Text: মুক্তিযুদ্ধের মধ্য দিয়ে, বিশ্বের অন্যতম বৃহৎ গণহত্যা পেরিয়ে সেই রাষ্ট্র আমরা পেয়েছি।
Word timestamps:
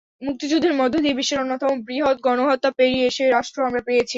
মুক্তিযুদ্ধের 0.21 0.73
মধ্য 0.73 0.95
দিয়ে, 0.97 1.13
বিশ্বের 1.13 1.39
অন্যতম 1.39 1.73
বৃহৎ 1.87 2.17
গণহত্যা 2.21 2.69
পেরিয়ে 2.77 3.07
সেই 3.09 3.29
রাষ্ট্র 3.29 3.59
আমরা 3.65 3.81
পেয়েছি। 3.81 4.09